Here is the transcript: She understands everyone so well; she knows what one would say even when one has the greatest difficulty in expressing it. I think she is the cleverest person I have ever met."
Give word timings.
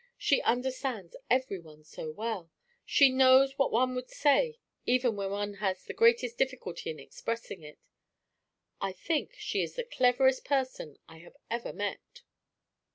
She 0.17 0.41
understands 0.41 1.15
everyone 1.29 1.83
so 1.83 2.09
well; 2.09 2.49
she 2.87 3.11
knows 3.11 3.59
what 3.59 3.71
one 3.71 3.93
would 3.93 4.09
say 4.09 4.57
even 4.83 5.15
when 5.15 5.29
one 5.29 5.53
has 5.57 5.83
the 5.85 5.93
greatest 5.93 6.39
difficulty 6.39 6.89
in 6.89 6.99
expressing 6.99 7.61
it. 7.61 7.77
I 8.81 8.93
think 8.93 9.35
she 9.37 9.61
is 9.61 9.75
the 9.75 9.83
cleverest 9.83 10.43
person 10.43 10.97
I 11.07 11.19
have 11.19 11.37
ever 11.51 11.71
met." 11.71 12.23